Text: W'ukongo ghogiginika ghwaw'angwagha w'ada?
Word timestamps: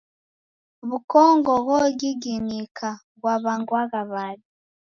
W'ukongo 0.87 1.51
ghogiginika 1.65 2.89
ghwaw'angwagha 3.19 4.01
w'ada? 4.11 4.47